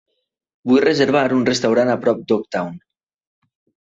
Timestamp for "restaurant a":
1.49-1.97